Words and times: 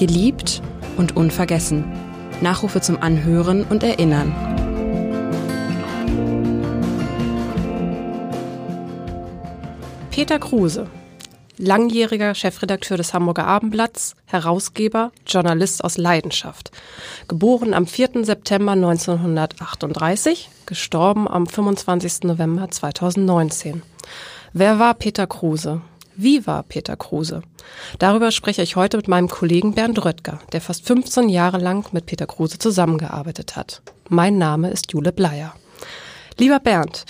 Geliebt 0.00 0.62
und 0.96 1.14
unvergessen. 1.14 1.84
Nachrufe 2.40 2.80
zum 2.80 3.02
Anhören 3.02 3.64
und 3.64 3.82
Erinnern. 3.82 4.34
Peter 10.10 10.38
Kruse, 10.38 10.86
langjähriger 11.58 12.34
Chefredakteur 12.34 12.96
des 12.96 13.12
Hamburger 13.12 13.46
Abendblatts, 13.46 14.16
Herausgeber, 14.24 15.12
Journalist 15.26 15.84
aus 15.84 15.98
Leidenschaft. 15.98 16.70
Geboren 17.28 17.74
am 17.74 17.86
4. 17.86 18.24
September 18.24 18.72
1938, 18.72 20.48
gestorben 20.64 21.28
am 21.28 21.46
25. 21.46 22.22
November 22.22 22.70
2019. 22.70 23.82
Wer 24.54 24.78
war 24.78 24.94
Peter 24.94 25.26
Kruse? 25.26 25.82
Wie 26.16 26.46
war 26.46 26.62
Peter 26.62 26.96
Kruse? 26.96 27.42
Darüber 27.98 28.30
spreche 28.30 28.62
ich 28.62 28.76
heute 28.76 28.96
mit 28.96 29.08
meinem 29.08 29.28
Kollegen 29.28 29.74
Bernd 29.74 30.04
Röttger, 30.04 30.40
der 30.52 30.60
fast 30.60 30.86
15 30.86 31.28
Jahre 31.28 31.58
lang 31.58 31.86
mit 31.92 32.06
Peter 32.06 32.26
Kruse 32.26 32.58
zusammengearbeitet 32.58 33.56
hat. 33.56 33.82
Mein 34.08 34.38
Name 34.38 34.70
ist 34.70 34.92
Jule 34.92 35.12
Bleier. 35.12 35.54
Lieber 36.38 36.58
Bernd, 36.58 37.04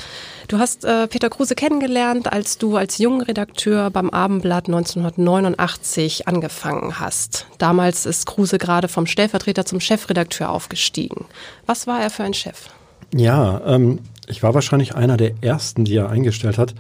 du 0.49 0.59
hast 0.59 0.85
äh, 0.85 1.07
Peter 1.07 1.31
Kruse 1.31 1.55
kennengelernt, 1.55 2.33
als 2.33 2.59
du 2.59 2.77
als 2.77 2.99
Jungredakteur 2.99 3.91
beim 3.91 4.11
Abendblatt 4.11 4.67
1989 4.67 6.29
angefangen 6.29 6.99
hast. 6.99 7.47
Damals 7.59 8.07
ist 8.07 8.27
Kruse 8.27 8.59
gerade 8.59 8.89
vom 8.89 9.07
Stellvertreter 9.07 9.65
zum 9.65 9.81
Chefredakteur 9.81 10.51
aufgestiegen. 10.51 11.27
Was 11.67 11.87
war 11.87 12.01
er 12.01 12.11
für 12.11 12.25
ein 12.25 12.35
Chef? 12.35 12.69
Ja, 13.15 13.61
ähm, 13.65 14.01
ich 14.27 14.43
war 14.43 14.55
wahrscheinlich 14.55 14.95
einer 14.95 15.17
der 15.17 15.33
ersten, 15.43 15.85
die 15.85 15.97
er 15.97 16.11
eingestellt 16.11 16.59
hat. 16.59 16.75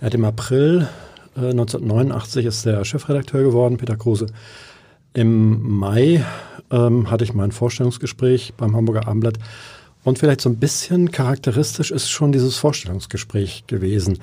Er 0.00 0.06
hat 0.06 0.14
im 0.14 0.24
April 0.24 0.88
äh, 1.36 1.50
1989 1.50 2.46
ist 2.46 2.66
der 2.66 2.84
Chefredakteur 2.84 3.42
geworden, 3.42 3.76
Peter 3.76 3.96
Kruse. 3.96 4.26
Im 5.12 5.78
Mai 5.78 6.24
ähm, 6.70 7.10
hatte 7.10 7.24
ich 7.24 7.34
mein 7.34 7.52
Vorstellungsgespräch 7.52 8.54
beim 8.56 8.74
Hamburger 8.74 9.06
Abendblatt. 9.06 9.38
Und 10.02 10.18
vielleicht 10.18 10.40
so 10.40 10.50
ein 10.50 10.56
bisschen 10.56 11.10
charakteristisch 11.10 11.90
ist 11.90 12.10
schon 12.10 12.32
dieses 12.32 12.56
Vorstellungsgespräch 12.56 13.66
gewesen. 13.66 14.18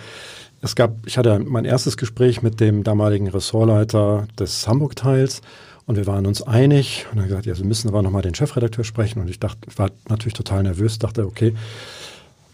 Es 0.61 0.75
gab, 0.75 0.95
ich 1.07 1.17
hatte 1.17 1.39
mein 1.39 1.65
erstes 1.65 1.97
Gespräch 1.97 2.43
mit 2.43 2.59
dem 2.59 2.83
damaligen 2.83 3.27
Ressortleiter 3.27 4.27
des 4.37 4.67
Hamburg-Teils 4.67 5.41
und 5.87 5.95
wir 5.95 6.05
waren 6.05 6.27
uns 6.27 6.43
einig 6.43 7.07
und 7.11 7.17
dann 7.17 7.27
gesagt, 7.27 7.47
ja, 7.47 7.57
wir 7.57 7.65
müssen 7.65 7.87
aber 7.87 8.03
nochmal 8.03 8.21
den 8.21 8.35
Chefredakteur 8.35 8.83
sprechen 8.83 9.21
und 9.21 9.29
ich 9.29 9.39
dachte, 9.39 9.67
ich 9.67 9.79
war 9.79 9.89
natürlich 10.07 10.35
total 10.35 10.61
nervös, 10.61 10.99
dachte, 10.99 11.25
okay, 11.25 11.55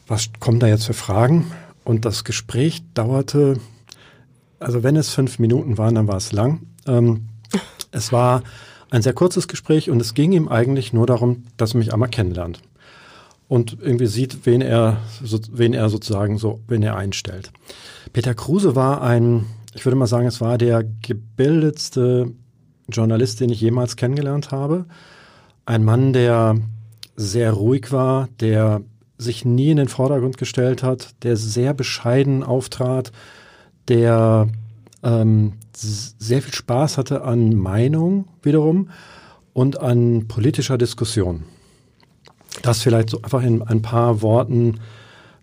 was 0.08 0.30
kommen 0.40 0.62
da 0.62 0.68
jetzt 0.68 0.86
für 0.86 0.94
Fragen? 0.94 1.52
Und 1.84 2.06
das 2.06 2.24
Gespräch 2.24 2.82
dauerte, 2.94 3.60
also 4.60 4.84
wenn 4.84 4.96
es 4.96 5.10
fünf 5.10 5.40
Minuten 5.40 5.78
waren, 5.78 5.96
dann 5.96 6.08
war 6.08 6.18
es 6.18 6.32
lang. 6.32 6.62
Ähm, 6.88 7.28
es 7.92 8.12
war 8.12 8.44
ein 8.90 9.02
sehr 9.02 9.14
kurzes 9.14 9.48
Gespräch 9.48 9.90
und 9.90 10.00
es 10.02 10.14
ging 10.14 10.32
ihm 10.32 10.48
eigentlich 10.48 10.94
nur 10.94 11.06
darum, 11.06 11.44
dass 11.58 11.74
er 11.74 11.80
mich 11.80 11.94
einmal 11.94 12.10
kennenlernt 12.10 12.62
und 13.48 13.78
irgendwie 13.82 14.08
sieht, 14.08 14.46
wen 14.46 14.62
er, 14.62 14.98
wen 15.52 15.74
er 15.74 15.90
sozusagen 15.90 16.38
so, 16.38 16.60
wen 16.68 16.84
er 16.84 16.96
einstellt. 16.96 17.52
Peter 18.14 18.34
Kruse 18.34 18.76
war 18.76 19.02
ein, 19.02 19.46
ich 19.74 19.86
würde 19.86 19.96
mal 19.96 20.08
sagen, 20.08 20.28
es 20.28 20.42
war 20.42 20.58
der 20.58 20.84
gebildetste 21.02 22.32
Journalist, 22.90 23.40
den 23.40 23.50
ich 23.50 23.62
jemals 23.62 23.96
kennengelernt 23.96 24.52
habe. 24.52 24.86
Ein 25.66 25.84
Mann, 25.84 26.14
der 26.14 26.56
sehr 27.16 27.52
ruhig 27.52 27.92
war, 27.92 28.30
der 28.40 28.82
sich 29.18 29.46
nie 29.46 29.72
in 29.72 29.78
den 29.78 29.88
Vordergrund 29.88 30.38
gestellt 30.38 30.84
hat, 30.84 31.16
der 31.24 31.38
sehr 31.38 31.74
bescheiden 31.74 32.44
auftrat, 32.44 33.12
der 33.88 34.48
ähm, 35.04 35.54
sehr 35.74 36.42
viel 36.42 36.54
Spaß 36.54 36.98
hatte 36.98 37.24
an 37.24 37.56
Meinung 37.56 38.26
wiederum 38.42 38.90
und 39.54 39.80
an 39.80 40.28
politischer 40.28 40.78
Diskussion. 40.78 41.44
Das 42.64 42.82
vielleicht 42.82 43.10
so 43.10 43.22
einfach 43.22 43.44
in 43.44 43.62
ein 43.62 43.82
paar 43.82 44.22
Worten 44.22 44.80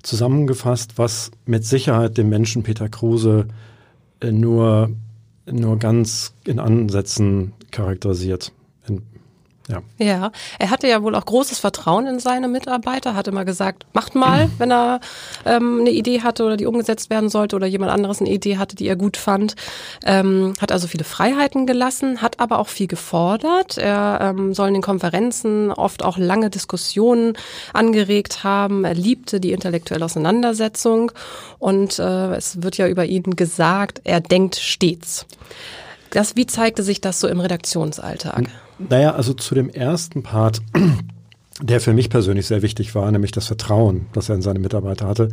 zusammengefasst, 0.03 0.99
was 0.99 1.31
mit 1.47 1.65
Sicherheit 1.65 2.19
den 2.19 2.29
Menschen 2.29 2.63
Peter 2.63 2.89
Kruse 2.89 3.49
äh, 4.21 4.33
nur, 4.33 4.91
nur 5.51 5.79
ganz 5.79 6.35
in 6.45 6.59
Ansätzen 6.59 7.53
charakterisiert. 7.71 8.53
Ja. 9.67 9.83
ja, 9.97 10.31
er 10.59 10.71
hatte 10.71 10.89
ja 10.89 11.03
wohl 11.03 11.15
auch 11.15 11.25
großes 11.25 11.59
Vertrauen 11.59 12.07
in 12.07 12.19
seine 12.19 12.49
Mitarbeiter, 12.49 13.15
hat 13.15 13.29
immer 13.29 13.47
gesagt, 13.47 13.87
macht 13.95 14.15
mal, 14.15 14.51
wenn 14.59 14.71
er 14.71 15.01
ähm, 15.47 15.81
eine 15.81 15.91
Idee 15.91 16.21
hatte 16.21 16.45
oder 16.45 16.59
die 16.59 16.67
umgesetzt 16.67 17.09
werden 17.09 17.31
sollte 17.31 17.57
oder 17.57 17.67
jemand 17.67 17.91
anderes 17.91 18.21
eine 18.21 18.31
Idee 18.31 18.59
hatte, 18.59 18.77
die 18.77 18.87
er 18.87 18.97
gut 18.97 19.17
fand. 19.17 19.55
Ähm, 20.05 20.53
hat 20.61 20.71
also 20.71 20.87
viele 20.87 21.05
Freiheiten 21.05 21.67
gelassen, 21.67 22.21
hat 22.21 22.41
aber 22.41 22.59
auch 22.59 22.69
viel 22.69 22.89
gefordert. 22.89 23.79
Er 23.79 24.19
ähm, 24.21 24.53
soll 24.53 24.69
in 24.69 24.75
den 24.75 24.83
Konferenzen 24.83 25.71
oft 25.71 26.03
auch 26.03 26.19
lange 26.19 26.51
Diskussionen 26.51 27.33
angeregt 27.73 28.45
haben. 28.45 28.85
Er 28.85 28.95
liebte 28.95 29.41
die 29.41 29.53
intellektuelle 29.53 30.05
Auseinandersetzung 30.05 31.11
und 31.59 31.99
äh, 31.99 32.35
es 32.35 32.63
wird 32.63 32.77
ja 32.77 32.87
über 32.87 33.07
ihn 33.07 33.35
gesagt, 33.35 34.03
er 34.05 34.21
denkt 34.21 34.57
stets. 34.57 35.25
Das, 36.15 36.37
wie 36.37 36.47
zeigte 36.47 36.85
sich 36.85 37.01
das 37.01 37.19
so 37.19 37.27
im 37.27 37.41
Redaktionsalltag? 37.41 38.49
Naja, 38.79 39.17
also 39.17 39.35
zu 39.35 39.57
dem 39.57 39.69
ersten 39.69 40.23
Part, 40.23 40.63
der 41.61 41.81
für 41.81 41.93
mich 41.93 42.09
persönlich 42.09 42.47
sehr 42.47 42.63
wichtig 42.63 42.95
war, 42.95 43.11
nämlich 43.11 43.33
das 43.33 43.49
Vertrauen, 43.49 44.07
das 44.13 44.29
er 44.29 44.37
in 44.37 44.43
seine 44.43 44.61
Mitarbeiter 44.61 45.09
hatte. 45.09 45.31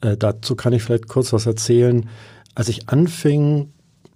Äh, 0.00 0.16
dazu 0.16 0.56
kann 0.56 0.72
ich 0.72 0.82
vielleicht 0.82 1.08
kurz 1.08 1.34
was 1.34 1.44
erzählen. 1.44 2.08
Als 2.54 2.70
ich 2.70 2.88
anfing, 2.88 3.70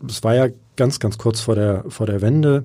es 0.08 0.24
war 0.24 0.34
ja 0.34 0.48
ganz, 0.76 0.98
ganz 0.98 1.18
kurz 1.18 1.40
vor 1.40 1.54
der, 1.54 1.84
vor 1.88 2.06
der 2.06 2.22
Wende, 2.22 2.64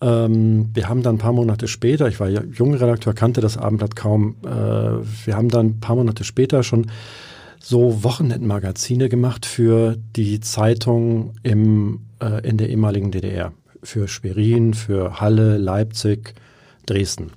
ähm, 0.00 0.70
wir 0.72 0.88
haben 0.88 1.02
dann 1.02 1.16
ein 1.16 1.18
paar 1.18 1.32
Monate 1.32 1.66
später, 1.66 2.06
ich 2.06 2.20
war 2.20 2.28
ja 2.28 2.44
Jungredakteur, 2.44 3.12
kannte 3.12 3.40
das 3.40 3.56
Abendblatt 3.56 3.96
kaum, 3.96 4.36
äh, 4.44 4.48
wir 4.48 5.34
haben 5.34 5.48
dann 5.48 5.66
ein 5.66 5.80
paar 5.80 5.96
Monate 5.96 6.22
später 6.22 6.62
schon 6.62 6.92
so 7.60 8.02
Wochenendmagazine 8.02 9.08
gemacht 9.08 9.46
für 9.46 9.96
die 10.16 10.40
Zeitung 10.40 11.34
im, 11.42 12.00
äh, 12.20 12.46
in 12.48 12.56
der 12.56 12.70
ehemaligen 12.70 13.10
DDR 13.10 13.52
für 13.82 14.08
Schwerin, 14.08 14.74
für 14.74 15.20
Halle, 15.20 15.56
Leipzig, 15.56 16.34
Dresden. 16.86 17.32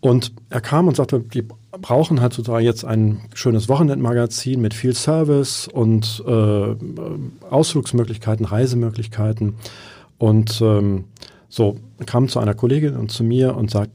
Und 0.00 0.32
er 0.48 0.60
kam 0.60 0.88
und 0.88 0.96
sagte, 0.96 1.20
die 1.20 1.44
brauchen 1.72 2.20
halt 2.20 2.32
sozusagen 2.32 2.64
jetzt 2.64 2.84
ein 2.84 3.20
schönes 3.34 3.68
Wochenendmagazin 3.68 4.60
mit 4.60 4.74
viel 4.74 4.94
Service 4.94 5.68
und 5.68 6.22
äh, 6.26 6.74
Ausflugsmöglichkeiten, 7.50 8.46
Reisemöglichkeiten. 8.46 9.54
Und 10.18 10.60
ähm, 10.62 11.04
so 11.48 11.76
kam 12.06 12.28
zu 12.28 12.40
einer 12.40 12.54
Kollegin 12.54 12.96
und 12.96 13.10
zu 13.10 13.24
mir 13.24 13.56
und 13.56 13.70
sagt, 13.70 13.90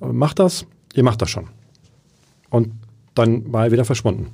macht 0.00 0.38
das, 0.38 0.66
ihr 0.94 1.02
macht 1.02 1.22
das 1.22 1.30
schon. 1.30 1.48
Und 2.50 2.72
dann 3.16 3.52
war 3.52 3.66
er 3.66 3.72
wieder 3.72 3.84
verschwunden. 3.84 4.28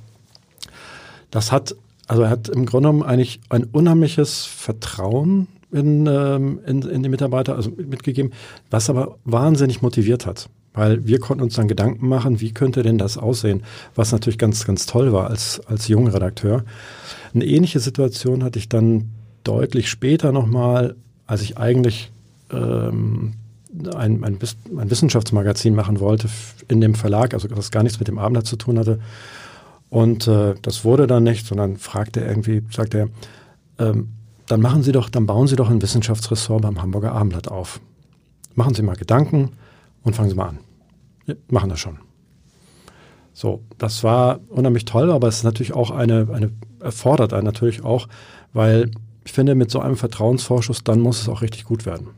Das 1.31 1.51
hat, 1.51 1.75
also 2.07 2.23
er 2.23 2.29
hat 2.29 2.49
im 2.49 2.65
Grunde 2.65 2.89
genommen 2.89 3.03
eigentlich 3.03 3.39
ein 3.49 3.63
unheimliches 3.63 4.45
Vertrauen 4.45 5.47
in, 5.71 6.05
ähm, 6.05 6.59
in, 6.65 6.83
in 6.83 7.01
die 7.01 7.09
Mitarbeiter 7.09 7.55
also 7.55 7.71
mitgegeben, 7.71 8.31
was 8.69 8.89
aber 8.89 9.17
wahnsinnig 9.25 9.81
motiviert 9.81 10.25
hat. 10.25 10.49
Weil 10.75 11.05
wir 11.05 11.19
konnten 11.19 11.43
uns 11.43 11.55
dann 11.55 11.67
Gedanken 11.67 12.07
machen, 12.07 12.41
wie 12.41 12.51
könnte 12.51 12.83
denn 12.83 12.97
das 12.97 13.17
aussehen, 13.17 13.63
was 13.95 14.11
natürlich 14.11 14.39
ganz, 14.39 14.65
ganz 14.65 14.85
toll 14.85 15.13
war 15.13 15.29
als, 15.29 15.61
als 15.67 15.87
junger 15.87 16.13
Redakteur. 16.13 16.63
Eine 17.33 17.45
ähnliche 17.45 17.79
Situation 17.79 18.43
hatte 18.43 18.59
ich 18.59 18.69
dann 18.69 19.09
deutlich 19.43 19.89
später 19.89 20.31
nochmal, 20.31 20.95
als 21.27 21.41
ich 21.41 21.57
eigentlich 21.57 22.11
ähm, 22.51 23.33
ein, 23.95 24.23
ein, 24.23 24.37
ein 24.77 24.91
Wissenschaftsmagazin 24.91 25.75
machen 25.75 25.99
wollte 25.99 26.29
in 26.67 26.81
dem 26.81 26.95
Verlag, 26.95 27.33
also 27.33 27.47
das 27.47 27.71
gar 27.71 27.83
nichts 27.83 27.99
mit 27.99 28.07
dem 28.07 28.19
Abendblatt 28.19 28.45
zu 28.45 28.55
tun 28.55 28.77
hatte. 28.79 28.99
Und 29.89 30.27
äh, 30.27 30.55
das 30.61 30.85
wurde 30.85 31.07
dann 31.07 31.23
nicht, 31.23 31.45
sondern 31.45 31.77
fragte 31.77 32.21
er 32.21 32.29
irgendwie, 32.29 32.63
sagte 32.71 33.09
er, 33.77 33.89
ähm, 33.89 34.09
dann 34.47 34.61
machen 34.61 34.83
Sie 34.83 34.91
doch, 34.91 35.09
dann 35.09 35.25
bauen 35.25 35.47
Sie 35.47 35.55
doch 35.55 35.69
ein 35.69 35.81
Wissenschaftsressort 35.81 36.61
beim 36.61 36.81
Hamburger 36.81 37.13
Abendblatt 37.13 37.47
auf. 37.47 37.79
Machen 38.55 38.73
Sie 38.73 38.81
mal 38.81 38.95
Gedanken 38.95 39.51
und 40.03 40.15
fangen 40.15 40.29
Sie 40.29 40.35
mal 40.35 40.49
an. 40.49 40.59
Wir 41.25 41.37
machen 41.49 41.69
das 41.69 41.79
schon. 41.79 41.99
So, 43.33 43.63
das 43.77 44.03
war 44.03 44.41
unheimlich 44.49 44.85
toll, 44.85 45.11
aber 45.11 45.27
es 45.27 45.37
ist 45.37 45.43
natürlich 45.43 45.73
auch 45.73 45.89
eine, 45.89 46.27
eine 46.31 46.51
erfordert 46.79 47.33
einen 47.33 47.45
natürlich 47.45 47.83
auch, 47.83 48.07
weil 48.51 48.91
ich 49.25 49.31
finde, 49.31 49.55
mit 49.55 49.71
so 49.71 49.79
einem 49.79 49.95
Vertrauensvorschuss, 49.95 50.83
dann 50.83 50.99
muss 50.99 51.21
es 51.21 51.29
auch 51.29 51.41
richtig 51.41 51.63
gut 51.63 51.85
werden. 51.85 52.09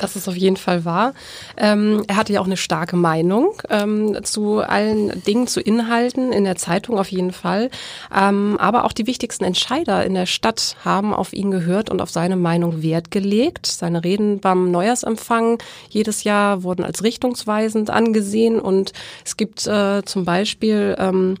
Das 0.00 0.16
ist 0.16 0.28
auf 0.28 0.36
jeden 0.36 0.56
Fall 0.56 0.86
wahr. 0.86 1.12
Ähm, 1.58 2.04
er 2.08 2.16
hatte 2.16 2.32
ja 2.32 2.40
auch 2.40 2.46
eine 2.46 2.56
starke 2.56 2.96
Meinung 2.96 3.60
ähm, 3.68 4.16
zu 4.22 4.60
allen 4.60 5.22
Dingen, 5.24 5.46
zu 5.46 5.60
Inhalten 5.60 6.32
in 6.32 6.44
der 6.44 6.56
Zeitung 6.56 6.98
auf 6.98 7.10
jeden 7.10 7.32
Fall. 7.32 7.68
Ähm, 8.14 8.56
aber 8.58 8.86
auch 8.86 8.92
die 8.92 9.06
wichtigsten 9.06 9.44
Entscheider 9.44 10.06
in 10.06 10.14
der 10.14 10.24
Stadt 10.24 10.76
haben 10.86 11.12
auf 11.12 11.34
ihn 11.34 11.50
gehört 11.50 11.90
und 11.90 12.00
auf 12.00 12.08
seine 12.08 12.36
Meinung 12.36 12.82
Wert 12.82 13.10
gelegt. 13.10 13.66
Seine 13.66 14.02
Reden 14.02 14.40
beim 14.40 14.70
Neujahrsempfang 14.70 15.58
jedes 15.90 16.24
Jahr 16.24 16.62
wurden 16.62 16.82
als 16.82 17.04
richtungsweisend 17.04 17.90
angesehen 17.90 18.58
und 18.58 18.92
es 19.26 19.36
gibt 19.36 19.66
äh, 19.66 20.02
zum 20.06 20.24
Beispiel 20.24 20.96
ähm, 20.98 21.36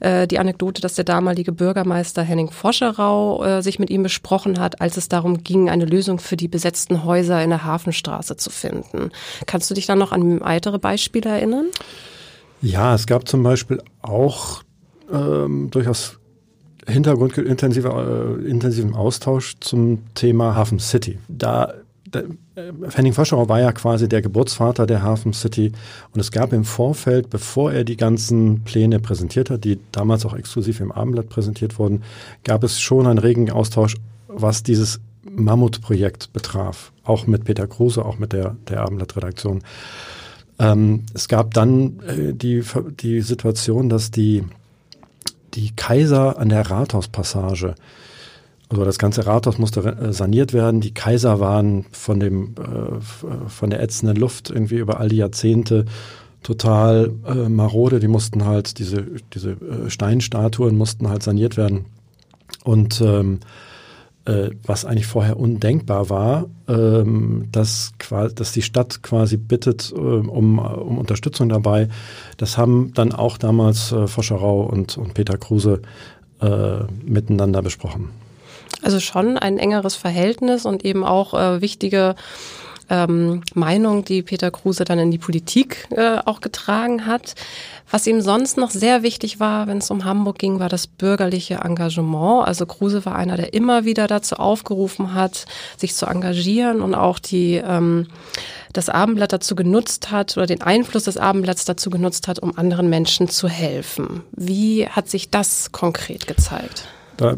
äh, 0.00 0.26
die 0.26 0.38
Anekdote, 0.38 0.80
dass 0.80 0.94
der 0.94 1.04
damalige 1.04 1.52
Bürgermeister 1.52 2.22
Henning 2.22 2.50
Foscherau 2.50 3.42
äh, 3.44 3.62
sich 3.62 3.78
mit 3.78 3.90
ihm 3.90 4.02
besprochen 4.02 4.60
hat, 4.60 4.80
als 4.80 4.96
es 4.96 5.08
darum 5.08 5.42
ging, 5.42 5.70
eine 5.70 5.84
Lösung 5.84 6.18
für 6.18 6.36
die 6.36 6.48
besetzten 6.48 7.04
Häuser 7.04 7.42
in 7.42 7.50
der 7.50 7.64
Hafenstraße 7.96 8.36
zu 8.36 8.50
finden. 8.50 9.10
Kannst 9.46 9.70
du 9.70 9.74
dich 9.74 9.86
dann 9.86 9.98
noch 9.98 10.12
an 10.12 10.40
weitere 10.40 10.78
Beispiele 10.78 11.30
erinnern? 11.30 11.66
Ja, 12.62 12.94
es 12.94 13.06
gab 13.06 13.28
zum 13.28 13.42
Beispiel 13.42 13.82
auch 14.02 14.62
ähm, 15.12 15.70
durchaus 15.70 16.18
Hintergrund 16.86 17.36
intensiver, 17.38 18.38
äh, 18.40 18.48
intensiven 18.48 18.94
Austausch 18.94 19.56
zum 19.60 20.02
Thema 20.14 20.54
Hafen 20.54 20.78
City. 20.78 21.18
Da 21.28 21.74
Henning 22.94 23.12
Foscherau 23.12 23.48
war 23.48 23.60
ja 23.60 23.72
quasi 23.72 24.08
der 24.08 24.22
Geburtsvater 24.22 24.86
der 24.86 25.02
Hafen 25.02 25.32
City 25.32 25.72
und 26.14 26.20
es 26.20 26.30
gab 26.30 26.52
im 26.52 26.64
Vorfeld, 26.64 27.30
bevor 27.30 27.72
er 27.72 27.82
die 27.82 27.96
ganzen 27.96 28.62
Pläne 28.62 29.00
präsentiert 29.00 29.50
hat, 29.50 29.64
die 29.64 29.80
damals 29.90 30.24
auch 30.24 30.32
exklusiv 30.32 30.78
im 30.80 30.92
Abendblatt 30.92 31.28
präsentiert 31.28 31.80
wurden, 31.80 32.04
gab 32.44 32.62
es 32.62 32.80
schon 32.80 33.08
einen 33.08 33.18
regen 33.18 33.50
Austausch, 33.50 33.96
was 34.28 34.62
dieses 34.62 35.00
Mammutprojekt 35.30 36.32
betraf, 36.32 36.92
auch 37.04 37.26
mit 37.26 37.44
Peter 37.44 37.66
Kruse, 37.66 38.04
auch 38.04 38.18
mit 38.18 38.32
der, 38.32 38.56
der 38.68 38.82
Abendblatt-Redaktion. 38.82 39.62
Ähm, 40.58 41.04
es 41.14 41.28
gab 41.28 41.54
dann 41.54 42.00
äh, 42.00 42.32
die, 42.32 42.62
die 43.00 43.20
Situation, 43.20 43.88
dass 43.88 44.10
die, 44.10 44.44
die 45.54 45.72
Kaiser 45.76 46.38
an 46.38 46.48
der 46.48 46.70
Rathauspassage 46.70 47.74
also 48.68 48.84
das 48.84 48.98
ganze 48.98 49.26
Rathaus 49.26 49.58
musste 49.58 49.80
äh, 49.80 50.12
saniert 50.12 50.52
werden. 50.52 50.80
Die 50.80 50.92
Kaiser 50.92 51.38
waren 51.38 51.86
von 51.92 52.18
dem 52.18 52.54
äh, 52.56 53.48
von 53.48 53.70
der 53.70 53.82
ätzenden 53.82 54.16
Luft 54.16 54.50
irgendwie 54.50 54.76
über 54.76 54.98
all 54.98 55.08
die 55.08 55.16
Jahrzehnte 55.16 55.84
total 56.42 57.12
äh, 57.26 57.48
marode. 57.48 58.00
Die 58.00 58.08
mussten 58.08 58.44
halt 58.44 58.78
diese 58.78 59.06
diese 59.34 59.52
äh, 59.52 59.88
Steinstatuen 59.88 60.76
mussten 60.76 61.08
halt 61.08 61.22
saniert 61.22 61.56
werden. 61.56 61.84
Und 62.64 63.00
ähm, 63.00 63.40
äh, 64.26 64.50
was 64.64 64.84
eigentlich 64.84 65.06
vorher 65.06 65.38
undenkbar 65.38 66.10
war, 66.10 66.46
ähm, 66.68 67.48
dass, 67.52 67.92
dass 68.34 68.52
die 68.52 68.62
Stadt 68.62 69.02
quasi 69.02 69.36
bittet 69.36 69.92
äh, 69.92 69.98
um, 69.98 70.58
um 70.58 70.98
Unterstützung 70.98 71.48
dabei. 71.48 71.88
Das 72.36 72.58
haben 72.58 72.92
dann 72.94 73.12
auch 73.12 73.38
damals 73.38 73.92
äh, 73.92 74.06
Foscherau 74.06 74.62
und, 74.62 74.98
und 74.98 75.14
Peter 75.14 75.38
Kruse 75.38 75.82
äh, 76.40 76.78
miteinander 77.04 77.62
besprochen. 77.62 78.10
Also 78.82 79.00
schon 79.00 79.38
ein 79.38 79.58
engeres 79.58 79.96
Verhältnis 79.96 80.66
und 80.66 80.84
eben 80.84 81.04
auch 81.04 81.34
äh, 81.34 81.60
wichtige 81.60 82.14
ähm, 82.90 83.42
Meinung, 83.54 84.04
die 84.04 84.22
Peter 84.22 84.50
Kruse 84.50 84.84
dann 84.84 84.98
in 84.98 85.10
die 85.10 85.18
Politik 85.18 85.88
äh, 85.90 86.18
auch 86.24 86.40
getragen 86.40 87.06
hat. 87.06 87.34
Was 87.90 88.06
ihm 88.06 88.20
sonst 88.20 88.56
noch 88.56 88.70
sehr 88.70 89.02
wichtig 89.02 89.38
war, 89.38 89.66
wenn 89.66 89.78
es 89.78 89.90
um 89.90 90.04
Hamburg 90.04 90.38
ging, 90.38 90.58
war 90.58 90.68
das 90.68 90.86
bürgerliche 90.86 91.56
Engagement. 91.56 92.46
Also 92.46 92.66
Kruse 92.66 93.04
war 93.04 93.14
einer, 93.14 93.36
der 93.36 93.54
immer 93.54 93.84
wieder 93.84 94.06
dazu 94.06 94.36
aufgerufen 94.36 95.14
hat, 95.14 95.46
sich 95.76 95.94
zu 95.94 96.06
engagieren 96.06 96.80
und 96.80 96.94
auch 96.94 97.18
die 97.18 97.54
ähm, 97.56 98.08
das 98.72 98.88
Abendblatt 98.88 99.32
dazu 99.32 99.54
genutzt 99.54 100.10
hat 100.10 100.36
oder 100.36 100.46
den 100.46 100.62
Einfluss 100.62 101.04
des 101.04 101.16
Abendblatts 101.16 101.64
dazu 101.64 101.90
genutzt 101.90 102.28
hat, 102.28 102.38
um 102.38 102.56
anderen 102.58 102.90
Menschen 102.90 103.28
zu 103.28 103.48
helfen. 103.48 104.22
Wie 104.32 104.86
hat 104.88 105.08
sich 105.08 105.30
das 105.30 105.72
konkret 105.72 106.26
gezeigt? 106.26 106.86
Da 107.16 107.36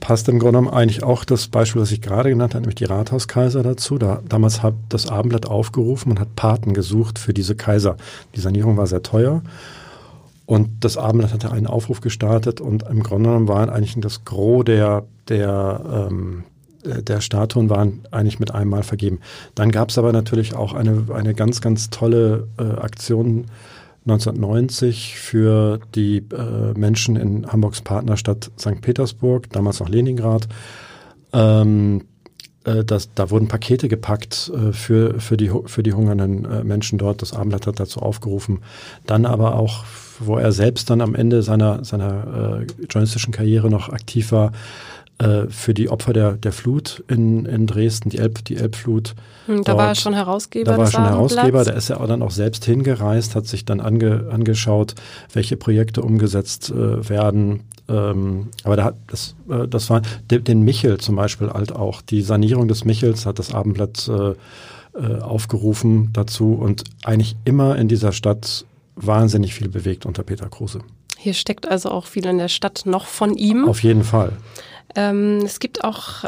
passt 0.00 0.28
im 0.28 0.38
Grunde 0.38 0.58
genommen 0.58 0.74
eigentlich 0.74 1.02
auch 1.02 1.24
das 1.24 1.48
Beispiel, 1.48 1.80
das 1.80 1.92
ich 1.92 2.00
gerade 2.00 2.30
genannt 2.30 2.54
habe, 2.54 2.62
nämlich 2.62 2.76
die 2.76 2.84
Rathauskaiser 2.84 3.62
dazu. 3.62 3.98
Da, 3.98 4.22
damals 4.28 4.62
hat 4.62 4.74
das 4.88 5.08
Abendblatt 5.08 5.46
aufgerufen 5.46 6.12
und 6.12 6.20
hat 6.20 6.36
Paten 6.36 6.74
gesucht 6.74 7.18
für 7.18 7.34
diese 7.34 7.56
Kaiser. 7.56 7.96
Die 8.34 8.40
Sanierung 8.40 8.76
war 8.76 8.86
sehr 8.86 9.02
teuer. 9.02 9.42
Und 10.46 10.84
das 10.84 10.96
Abendblatt 10.96 11.32
hatte 11.32 11.52
einen 11.52 11.66
Aufruf 11.66 12.00
gestartet 12.00 12.60
und 12.60 12.82
im 12.88 13.02
Grunde 13.02 13.30
genommen 13.30 13.48
waren 13.48 13.70
eigentlich 13.70 13.96
das 13.98 14.24
Gros 14.24 14.64
der, 14.64 15.04
der, 15.28 16.08
ähm, 16.10 16.44
der 16.84 17.20
Statuen 17.22 17.70
waren 17.70 18.00
eigentlich 18.10 18.40
mit 18.40 18.54
einem 18.54 18.70
Mal 18.70 18.82
vergeben. 18.82 19.20
Dann 19.54 19.70
gab 19.70 19.88
es 19.88 19.96
aber 19.96 20.12
natürlich 20.12 20.54
auch 20.54 20.74
eine, 20.74 21.06
eine 21.14 21.34
ganz, 21.34 21.62
ganz 21.62 21.88
tolle 21.88 22.48
äh, 22.58 22.62
Aktion 22.62 23.46
1990 24.06 25.18
für 25.18 25.80
die 25.94 26.18
äh, 26.18 26.78
Menschen 26.78 27.16
in 27.16 27.46
Hamburgs 27.50 27.80
Partnerstadt 27.80 28.50
St. 28.58 28.80
Petersburg, 28.80 29.50
damals 29.50 29.80
noch 29.80 29.88
Leningrad. 29.88 30.46
Ähm, 31.32 32.02
äh, 32.64 32.84
das, 32.84 33.14
da 33.14 33.30
wurden 33.30 33.48
Pakete 33.48 33.88
gepackt 33.88 34.50
äh, 34.54 34.72
für, 34.72 35.20
für, 35.20 35.36
die, 35.36 35.50
für 35.66 35.82
die 35.82 35.92
hungernden 35.92 36.44
äh, 36.44 36.64
Menschen 36.64 36.98
dort. 36.98 37.22
Das 37.22 37.32
Abendblatt 37.32 37.66
hat 37.66 37.80
dazu 37.80 38.00
aufgerufen. 38.00 38.60
Dann 39.06 39.26
aber 39.26 39.56
auch, 39.56 39.84
wo 40.18 40.36
er 40.36 40.52
selbst 40.52 40.90
dann 40.90 41.00
am 41.00 41.14
Ende 41.14 41.42
seiner, 41.42 41.84
seiner 41.84 42.64
journalistischen 42.88 43.32
Karriere 43.32 43.68
noch 43.68 43.88
aktiv 43.88 44.30
war, 44.32 44.52
äh, 45.18 45.46
für 45.48 45.74
die 45.74 45.88
Opfer 45.88 46.12
der, 46.12 46.32
der 46.32 46.52
Flut 46.52 47.04
in, 47.08 47.46
in 47.46 47.66
Dresden, 47.66 48.10
die, 48.10 48.18
Elb, 48.18 48.44
die 48.44 48.56
Elbflut. 48.56 49.14
Hm, 49.46 49.58
da 49.58 49.72
dort, 49.72 49.78
war 49.78 49.88
er 49.88 49.94
schon 49.94 50.14
Herausgeber. 50.14 50.72
Da 50.72 50.78
war 50.78 50.86
er 50.86 50.90
schon 50.90 51.04
Herausgeber, 51.04 51.64
da 51.64 51.72
ist 51.72 51.90
er 51.90 52.06
dann 52.06 52.22
auch 52.22 52.30
selbst 52.30 52.64
hingereist, 52.64 53.34
hat 53.34 53.46
sich 53.46 53.64
dann 53.64 53.80
ange, 53.80 54.28
angeschaut, 54.30 54.94
welche 55.32 55.56
Projekte 55.56 56.02
umgesetzt 56.02 56.70
äh, 56.70 57.08
werden. 57.08 57.60
Ähm, 57.88 58.48
aber 58.64 58.76
da 58.76 58.84
hat, 58.84 58.96
das, 59.06 59.36
äh, 59.48 59.68
das 59.68 59.90
war 59.90 60.02
den 60.30 60.62
Michel 60.62 60.98
zum 60.98 61.16
Beispiel 61.16 61.50
halt 61.50 61.72
auch. 61.72 62.02
Die 62.02 62.22
Sanierung 62.22 62.66
des 62.66 62.84
Michels 62.84 63.26
hat 63.26 63.38
das 63.38 63.54
Abendblatt 63.54 64.08
äh, 64.08 64.34
äh, 64.98 65.20
aufgerufen 65.20 66.10
dazu 66.12 66.54
und 66.54 66.84
eigentlich 67.04 67.36
immer 67.44 67.76
in 67.76 67.88
dieser 67.88 68.12
Stadt 68.12 68.64
wahnsinnig 68.96 69.54
viel 69.54 69.68
bewegt 69.68 70.06
unter 70.06 70.22
Peter 70.22 70.48
Kruse. 70.48 70.80
Hier 71.16 71.34
steckt 71.34 71.68
also 71.68 71.90
auch 71.90 72.06
viel 72.06 72.26
in 72.26 72.38
der 72.38 72.48
Stadt 72.48 72.82
noch 72.84 73.06
von 73.06 73.34
ihm. 73.34 73.68
Auf 73.68 73.82
jeden 73.82 74.04
Fall. 74.04 74.32
Ähm, 74.94 75.42
es 75.44 75.60
gibt 75.60 75.84
auch 75.84 76.24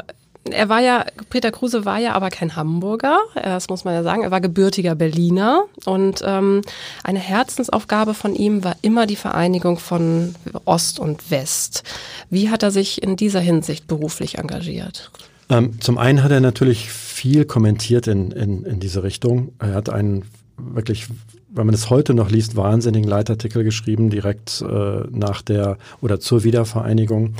er 0.50 0.68
war 0.68 0.80
ja, 0.80 1.04
Peter 1.30 1.50
Kruse 1.50 1.84
war 1.84 1.98
ja 1.98 2.14
aber 2.14 2.30
kein 2.30 2.56
Hamburger, 2.56 3.18
das 3.34 3.68
muss 3.68 3.84
man 3.84 3.94
ja 3.94 4.02
sagen, 4.02 4.22
er 4.22 4.30
war 4.30 4.40
gebürtiger 4.40 4.94
Berliner 4.94 5.64
und 5.84 6.22
ähm, 6.24 6.62
eine 7.02 7.18
Herzensaufgabe 7.18 8.14
von 8.14 8.34
ihm 8.34 8.64
war 8.64 8.76
immer 8.82 9.06
die 9.06 9.16
Vereinigung 9.16 9.78
von 9.78 10.34
Ost 10.64 10.98
und 10.98 11.30
West. 11.30 11.82
Wie 12.30 12.50
hat 12.50 12.62
er 12.62 12.70
sich 12.70 13.02
in 13.02 13.16
dieser 13.16 13.40
Hinsicht 13.40 13.86
beruflich 13.86 14.38
engagiert? 14.38 15.10
Ähm, 15.48 15.80
zum 15.80 15.98
einen 15.98 16.22
hat 16.22 16.32
er 16.32 16.40
natürlich 16.40 16.90
viel 16.90 17.44
kommentiert 17.44 18.06
in, 18.06 18.30
in, 18.32 18.64
in 18.64 18.80
diese 18.80 19.02
Richtung. 19.02 19.52
Er 19.58 19.74
hat 19.74 19.88
einen 19.90 20.24
wirklich 20.56 21.08
wenn 21.48 21.64
man 21.64 21.74
es 21.74 21.88
heute 21.88 22.12
noch 22.12 22.30
liest, 22.30 22.54
wahnsinnigen 22.54 23.08
Leitartikel 23.08 23.64
geschrieben, 23.64 24.10
direkt 24.10 24.60
äh, 24.60 25.04
nach 25.10 25.40
der 25.40 25.78
oder 26.02 26.20
zur 26.20 26.44
Wiedervereinigung. 26.44 27.32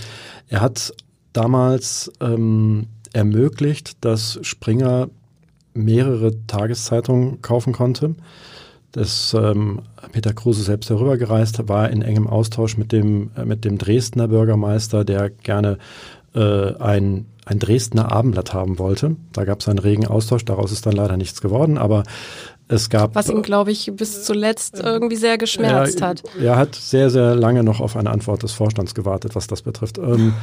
Er 0.49 0.63
hat 0.63 0.95
damals 1.37 2.11
ähm, 2.21 2.87
ermöglicht, 3.13 4.05
dass 4.05 4.39
Springer 4.43 5.09
mehrere 5.75 6.33
Tageszeitungen 6.47 7.43
kaufen 7.43 7.73
konnte. 7.73 8.15
Das, 8.93 9.37
ähm, 9.39 9.83
Peter 10.13 10.33
Kruse 10.33 10.63
selbst 10.63 10.89
herübergereist, 10.89 11.69
war 11.69 11.91
in 11.91 12.01
engem 12.01 12.27
Austausch 12.27 12.79
mit 12.79 12.93
dem, 12.93 13.31
äh, 13.37 13.45
mit 13.45 13.65
dem 13.65 13.77
Dresdner 13.77 14.29
Bürgermeister, 14.29 15.05
der 15.05 15.29
gerne 15.29 15.79
äh, 16.35 16.75
ein, 16.77 17.27
ein 17.45 17.59
Dresdner 17.59 18.11
Abendblatt 18.11 18.55
haben 18.55 18.79
wollte. 18.79 19.17
Da 19.33 19.45
gab 19.45 19.61
es 19.61 19.69
einen 19.69 19.79
regen 19.79 20.07
Austausch, 20.07 20.45
daraus 20.45 20.73
ist 20.73 20.87
dann 20.87 20.95
leider 20.95 21.19
nichts 21.19 21.43
geworden, 21.43 21.77
aber 21.77 22.05
es 22.69 22.89
gab. 22.91 23.15
Was 23.15 23.29
ihn, 23.29 23.43
glaube 23.43 23.71
ich, 23.71 23.93
bis 23.95 24.25
zuletzt 24.25 24.81
irgendwie 24.81 25.17
sehr 25.17 25.39
geschmerzt 25.39 26.01
er, 26.01 26.09
hat. 26.09 26.23
Er 26.41 26.57
hat 26.57 26.75
sehr, 26.75 27.11
sehr 27.11 27.35
lange 27.35 27.63
noch 27.63 27.81
auf 27.81 27.97
eine 27.97 28.11
Antwort 28.11 28.43
des 28.43 28.53
Vorstands 28.53 28.95
gewartet, 28.95 29.35
was 29.35 29.47
das 29.47 29.63
betrifft. 29.63 29.99
Ähm, 29.99 30.35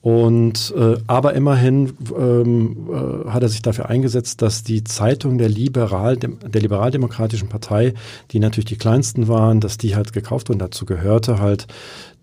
und 0.00 0.72
äh, 0.76 0.96
aber 1.08 1.34
immerhin 1.34 1.92
ähm, 2.16 2.88
äh, 2.88 3.30
hat 3.30 3.42
er 3.42 3.48
sich 3.48 3.62
dafür 3.62 3.88
eingesetzt, 3.88 4.42
dass 4.42 4.62
die 4.62 4.84
Zeitung 4.84 5.38
der 5.38 5.48
Liberal 5.48 6.16
der 6.16 6.62
liberaldemokratischen 6.62 7.48
Partei, 7.48 7.94
die 8.30 8.38
natürlich 8.38 8.66
die 8.66 8.76
kleinsten 8.76 9.26
waren, 9.26 9.60
dass 9.60 9.76
die 9.76 9.96
halt 9.96 10.12
gekauft 10.12 10.50
und 10.50 10.60
dazu 10.60 10.86
gehörte 10.86 11.40
halt 11.40 11.66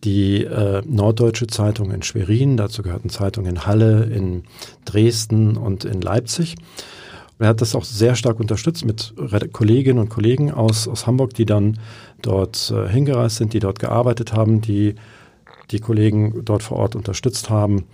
die 0.05 0.43
äh, 0.43 0.83
Norddeutsche 0.85 1.47
Zeitung 1.47 1.91
in 1.91 2.01
Schwerin, 2.01 2.55
dazu 2.57 2.81
gehörten 2.81 3.09
Zeitungen 3.09 3.51
in 3.51 3.65
Halle, 3.65 4.05
in 4.05 4.43
Dresden 4.85 5.57
und 5.57 5.83
in 5.83 6.01
Leipzig. 6.01 6.55
Er 7.39 7.49
hat 7.49 7.59
das 7.59 7.75
auch 7.75 7.83
sehr 7.83 8.15
stark 8.15 8.39
unterstützt 8.39 8.85
mit 8.85 9.13
Kolleginnen 9.51 9.99
und 9.99 10.09
Kollegen 10.09 10.51
aus, 10.51 10.87
aus 10.87 11.05
Hamburg, 11.05 11.33
die 11.33 11.45
dann 11.45 11.79
dort 12.21 12.71
äh, 12.73 12.87
hingereist 12.87 13.37
sind, 13.37 13.51
die 13.51 13.59
dort 13.59 13.79
gearbeitet 13.79 14.31
haben, 14.31 14.61
die 14.61 14.95
die 15.71 15.79
Kollegen 15.79 16.43
dort 16.45 16.63
vor 16.63 16.77
Ort 16.77 16.95
unterstützt 16.95 17.49
haben. 17.49 17.85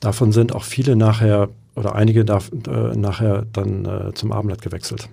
davon 0.00 0.32
sind 0.32 0.54
auch 0.54 0.64
viele 0.64 0.96
nachher 0.96 1.48
oder 1.76 1.94
einige 1.94 2.24
darf, 2.24 2.50
äh, 2.66 2.96
nachher 2.96 3.46
dann 3.52 3.84
äh, 3.84 4.14
zum 4.14 4.32
Abendblatt 4.32 4.62
gewechselt. 4.62 5.08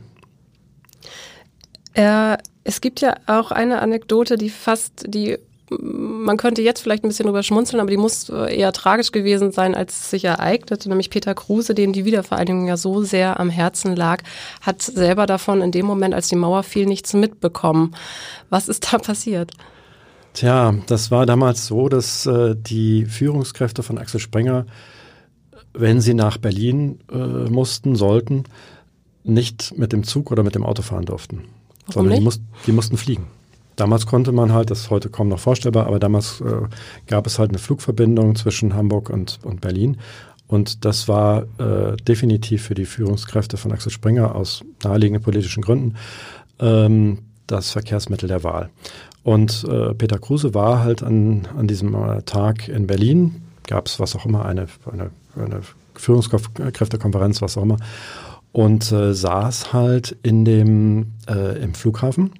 Äh, 1.93 2.37
es 2.63 2.81
gibt 2.81 3.01
ja 3.01 3.15
auch 3.25 3.51
eine 3.51 3.79
Anekdote, 3.81 4.37
die 4.37 4.49
fast, 4.49 5.05
die 5.07 5.37
man 5.69 6.37
könnte 6.37 6.61
jetzt 6.61 6.81
vielleicht 6.81 7.03
ein 7.03 7.09
bisschen 7.09 7.25
drüber 7.25 7.43
schmunzeln, 7.43 7.81
aber 7.81 7.89
die 7.89 7.97
muss 7.97 8.29
äh, 8.29 8.57
eher 8.57 8.71
tragisch 8.71 9.11
gewesen 9.11 9.51
sein, 9.51 9.75
als 9.75 9.99
es 9.99 10.09
sich 10.11 10.23
ereignete. 10.23 10.87
Nämlich 10.87 11.09
Peter 11.09 11.35
Kruse, 11.35 11.73
dem 11.73 11.91
die 11.91 12.05
Wiedervereinigung 12.05 12.67
ja 12.67 12.77
so 12.77 13.03
sehr 13.03 13.39
am 13.39 13.49
Herzen 13.49 13.95
lag, 13.95 14.23
hat 14.61 14.81
selber 14.81 15.25
davon 15.25 15.61
in 15.61 15.71
dem 15.71 15.85
Moment, 15.85 16.13
als 16.13 16.29
die 16.29 16.37
Mauer 16.37 16.63
fiel, 16.63 16.85
nichts 16.85 17.13
mitbekommen. 17.13 17.95
Was 18.49 18.69
ist 18.69 18.93
da 18.93 18.97
passiert? 18.97 19.51
Tja, 20.37 20.75
das 20.85 21.09
war 21.09 21.25
damals 21.25 21.65
so, 21.65 21.89
dass 21.89 22.27
äh, 22.27 22.55
die 22.55 23.05
Führungskräfte 23.05 23.81
von 23.81 23.97
Axel 23.97 24.19
Sprenger, 24.19 24.67
wenn 25.73 25.99
sie 25.99 26.13
nach 26.13 26.37
Berlin 26.37 26.99
äh, 27.11 27.49
mussten, 27.49 27.95
sollten, 27.95 28.43
nicht 29.23 29.73
mit 29.79 29.93
dem 29.93 30.03
Zug 30.03 30.29
oder 30.31 30.43
mit 30.43 30.53
dem 30.53 30.63
Auto 30.63 30.83
fahren 30.83 31.05
durften. 31.05 31.37
Warum 31.87 31.91
sondern 31.91 32.09
nicht? 32.09 32.19
Die, 32.19 32.23
muss, 32.23 32.41
die 32.67 32.71
mussten 32.71 32.97
fliegen. 32.97 33.25
Damals 33.77 34.05
konnte 34.05 34.31
man 34.31 34.53
halt, 34.53 34.69
das 34.69 34.81
ist 34.81 34.89
heute 34.91 35.09
kaum 35.09 35.27
noch 35.27 35.39
vorstellbar, 35.39 35.87
aber 35.87 35.97
damals 35.97 36.39
äh, 36.41 36.67
gab 37.07 37.25
es 37.25 37.39
halt 37.39 37.49
eine 37.49 37.57
Flugverbindung 37.57 38.35
zwischen 38.35 38.75
Hamburg 38.75 39.09
und, 39.09 39.39
und 39.41 39.61
Berlin. 39.61 39.97
Und 40.45 40.85
das 40.85 41.07
war 41.07 41.47
äh, 41.57 41.97
definitiv 41.97 42.61
für 42.61 42.75
die 42.75 42.85
Führungskräfte 42.85 43.57
von 43.57 43.71
Axel 43.71 43.91
Springer 43.91 44.35
aus 44.35 44.63
naheliegenden 44.83 45.23
politischen 45.23 45.63
Gründen 45.63 45.95
ähm, 46.59 47.23
das 47.47 47.71
Verkehrsmittel 47.71 48.27
der 48.27 48.43
Wahl. 48.43 48.69
Und 49.23 49.65
äh, 49.69 49.93
Peter 49.93 50.19
Kruse 50.19 50.53
war 50.53 50.83
halt 50.83 51.03
an, 51.03 51.47
an 51.57 51.67
diesem 51.67 51.93
äh, 51.95 52.21
Tag 52.23 52.67
in 52.67 52.87
Berlin, 52.87 53.41
gab 53.65 53.87
es 53.87 53.99
was 53.99 54.15
auch 54.15 54.25
immer, 54.25 54.45
eine, 54.45 54.67
eine, 54.91 55.09
eine 55.35 55.61
Führungskräftekonferenz, 55.95 57.41
was 57.41 57.57
auch 57.57 57.63
immer, 57.63 57.77
und 58.51 58.91
äh, 58.91 59.13
saß 59.13 59.73
halt 59.73 60.15
in 60.23 60.45
dem, 60.45 61.13
äh, 61.27 61.61
im 61.61 61.73
Flughafen 61.73 62.31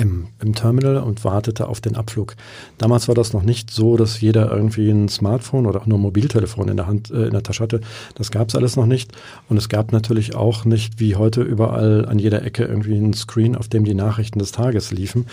im, 0.00 0.28
im 0.40 0.54
Terminal 0.54 0.96
und 0.96 1.24
wartete 1.24 1.68
auf 1.68 1.80
den 1.80 1.94
Abflug. 1.94 2.34
Damals 2.78 3.06
war 3.06 3.14
das 3.14 3.32
noch 3.34 3.42
nicht 3.42 3.70
so, 3.70 3.98
dass 3.98 4.20
jeder 4.20 4.50
irgendwie 4.50 4.88
ein 4.88 5.08
Smartphone 5.08 5.66
oder 5.66 5.82
auch 5.82 5.86
nur 5.86 5.98
ein 5.98 6.02
Mobiltelefon 6.02 6.68
in 6.68 6.76
der 6.78 6.86
Hand, 6.86 7.10
äh, 7.10 7.26
in 7.26 7.32
der 7.32 7.42
Tasche 7.42 7.62
hatte. 7.62 7.80
Das 8.14 8.30
gab 8.30 8.48
es 8.48 8.56
alles 8.56 8.76
noch 8.76 8.86
nicht. 8.86 9.12
Und 9.48 9.58
es 9.58 9.68
gab 9.68 9.92
natürlich 9.92 10.34
auch 10.34 10.64
nicht 10.64 11.00
wie 11.00 11.16
heute 11.16 11.42
überall 11.42 12.06
an 12.06 12.18
jeder 12.18 12.42
Ecke 12.42 12.64
irgendwie 12.64 12.96
ein 12.96 13.12
Screen, 13.12 13.54
auf 13.54 13.68
dem 13.68 13.84
die 13.84 13.94
Nachrichten 13.94 14.38
des 14.38 14.52
Tages 14.52 14.90
liefen. 14.90 15.26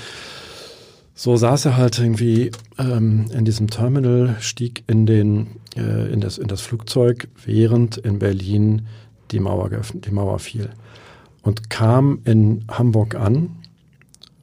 So 1.16 1.38
saß 1.38 1.66
er 1.66 1.78
halt 1.78 1.98
irgendwie 1.98 2.52
ähm, 2.78 3.26
in 3.32 3.46
diesem 3.46 3.70
Terminal, 3.70 4.36
stieg 4.42 4.84
in, 4.88 5.06
den, 5.06 5.48
äh, 5.76 6.12
in, 6.12 6.20
das, 6.20 6.38
in 6.38 6.48
das 6.48 6.62
Flugzeug, 6.62 7.30
während 7.46 7.98
in 7.98 8.20
Berlin 8.20 8.86
die 9.32 9.40
Mauer, 9.40 9.70
geöffnet, 9.70 10.06
die 10.06 10.12
Mauer 10.12 10.40
fiel. 10.40 10.70
Und 11.42 11.70
kam 11.70 12.20
in 12.26 12.66
Hamburg 12.70 13.16
an 13.16 13.57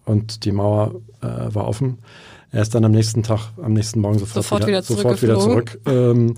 und 0.04 0.44
die 0.44 0.52
Mauer 0.52 0.94
äh, 1.20 1.26
war 1.54 1.66
offen. 1.66 1.99
Er 2.54 2.62
ist 2.62 2.75
dann 2.75 2.84
am 2.84 2.92
nächsten 2.92 3.25
Tag, 3.25 3.50
am 3.61 3.73
nächsten 3.73 4.00
Morgen 4.00 4.20
sofort, 4.20 4.44
Sofort 4.44 4.66
wieder 4.68 4.82
sofort 4.82 5.23
wieder 5.23 5.40
zurück 5.40 5.80
ähm, 5.87 6.37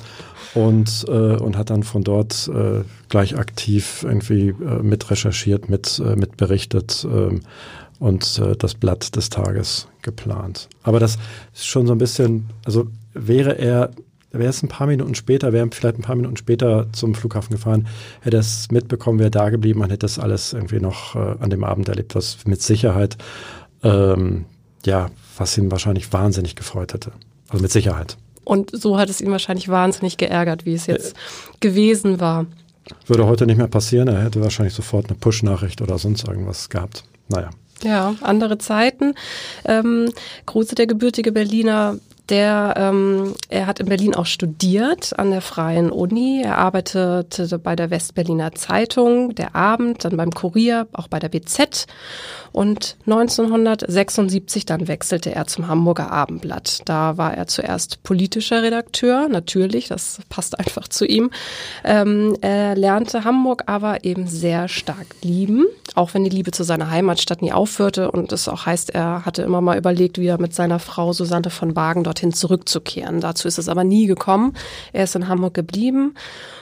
und, 0.54 1.04
äh, 1.08 1.10
und 1.10 1.58
hat 1.58 1.68
dann 1.68 1.82
von 1.82 2.04
dort 2.04 2.48
äh, 2.48 2.84
gleich 3.10 3.36
aktiv 3.36 4.02
irgendwie 4.02 4.48
äh, 4.48 4.82
mit 4.82 5.10
recherchiert, 5.10 5.68
mit, 5.68 5.98
äh, 5.98 6.16
mit 6.16 6.38
berichtet 6.38 7.06
ähm, 7.10 7.42
und 7.98 8.38
äh, 8.38 8.56
das 8.56 8.74
Blatt 8.74 9.14
des 9.14 9.28
Tages 9.28 9.88
geplant. 10.00 10.70
Aber 10.82 11.00
das 11.00 11.18
ist 11.52 11.66
schon 11.66 11.86
so 11.86 11.92
ein 11.92 11.98
bisschen, 11.98 12.46
also 12.64 12.86
wäre 13.12 13.58
er 13.58 13.90
wäre 14.38 14.50
es 14.50 14.62
ein 14.62 14.68
paar 14.68 14.86
Minuten 14.86 15.14
später, 15.14 15.52
wäre 15.52 15.68
vielleicht 15.72 15.98
ein 15.98 16.02
paar 16.02 16.16
Minuten 16.16 16.36
später 16.36 16.86
zum 16.92 17.14
Flughafen 17.14 17.54
gefahren, 17.54 17.86
hätte 18.20 18.36
er 18.36 18.40
es 18.40 18.70
mitbekommen, 18.70 19.18
wäre 19.18 19.30
da 19.30 19.50
geblieben, 19.50 19.80
man 19.80 19.90
hätte 19.90 20.06
das 20.06 20.18
alles 20.18 20.52
irgendwie 20.52 20.80
noch 20.80 21.14
äh, 21.14 21.36
an 21.40 21.50
dem 21.50 21.64
Abend 21.64 21.88
erlebt, 21.88 22.14
was 22.14 22.38
mit 22.46 22.62
Sicherheit, 22.62 23.16
ähm, 23.82 24.44
ja, 24.84 25.10
was 25.36 25.56
ihn 25.58 25.70
wahrscheinlich 25.70 26.12
wahnsinnig 26.12 26.56
gefreut 26.56 26.94
hätte. 26.94 27.12
Also 27.48 27.62
mit 27.62 27.72
Sicherheit. 27.72 28.16
Und 28.44 28.70
so 28.72 28.98
hat 28.98 29.10
es 29.10 29.20
ihn 29.20 29.30
wahrscheinlich 29.30 29.68
wahnsinnig 29.68 30.16
geärgert, 30.18 30.64
wie 30.66 30.74
es 30.74 30.86
jetzt 30.86 31.16
gewesen 31.60 32.20
war. 32.20 32.46
Würde 33.06 33.26
heute 33.26 33.46
nicht 33.46 33.56
mehr 33.56 33.66
passieren, 33.66 34.08
er 34.08 34.22
hätte 34.22 34.40
wahrscheinlich 34.40 34.74
sofort 34.74 35.06
eine 35.06 35.18
Push-Nachricht 35.18 35.82
oder 35.82 35.98
sonst 35.98 36.28
irgendwas 36.28 36.68
gehabt. 36.68 37.04
Naja. 37.28 37.50
Ja, 37.82 38.14
andere 38.22 38.58
Zeiten. 38.58 39.14
Ähm, 39.64 40.12
Kruse, 40.46 40.74
der 40.74 40.86
gebürtige 40.86 41.32
Berliner, 41.32 41.98
der, 42.28 42.74
ähm, 42.76 43.34
er 43.48 43.66
hat 43.66 43.80
in 43.80 43.86
Berlin 43.86 44.14
auch 44.14 44.26
studiert 44.26 45.18
an 45.18 45.30
der 45.30 45.40
Freien 45.40 45.90
Uni. 45.90 46.42
Er 46.42 46.58
arbeitete 46.58 47.58
bei 47.58 47.76
der 47.76 47.90
Westberliner 47.90 48.52
Zeitung, 48.52 49.34
der 49.34 49.54
Abend, 49.54 50.04
dann 50.04 50.16
beim 50.16 50.32
Kurier, 50.32 50.88
auch 50.92 51.08
bei 51.08 51.18
der 51.18 51.28
BZ. 51.28 51.86
Und 52.56 52.96
1976 53.04 54.64
dann 54.64 54.88
wechselte 54.88 55.34
er 55.34 55.46
zum 55.46 55.68
Hamburger 55.68 56.10
Abendblatt. 56.10 56.80
Da 56.86 57.18
war 57.18 57.34
er 57.34 57.46
zuerst 57.46 58.02
politischer 58.02 58.62
Redakteur, 58.62 59.28
natürlich, 59.28 59.88
das 59.88 60.20
passt 60.30 60.58
einfach 60.58 60.88
zu 60.88 61.04
ihm. 61.04 61.30
Ähm, 61.84 62.34
er 62.40 62.74
lernte 62.74 63.24
Hamburg 63.24 63.64
aber 63.66 64.04
eben 64.04 64.26
sehr 64.26 64.68
stark 64.68 65.06
lieben, 65.22 65.66
auch 65.94 66.14
wenn 66.14 66.24
die 66.24 66.30
Liebe 66.30 66.50
zu 66.50 66.64
seiner 66.64 66.90
Heimatstadt 66.90 67.42
nie 67.42 67.52
aufhörte. 67.52 68.10
Und 68.10 68.32
es 68.32 68.48
auch 68.48 68.64
heißt, 68.64 68.88
er 68.90 69.26
hatte 69.26 69.42
immer 69.42 69.60
mal 69.60 69.76
überlegt, 69.76 70.18
wie 70.18 70.26
er 70.26 70.40
mit 70.40 70.54
seiner 70.54 70.78
Frau 70.78 71.12
Susanne 71.12 71.50
von 71.50 71.76
Wagen 71.76 72.04
dorthin 72.16 72.32
zurückzukehren. 72.32 73.20
Dazu 73.20 73.46
ist 73.46 73.58
es 73.58 73.68
aber 73.68 73.84
nie 73.84 74.06
gekommen. 74.06 74.54
Er 74.92 75.04
ist 75.04 75.14
in 75.14 75.28
Hamburg 75.28 75.54
geblieben 75.54 76.14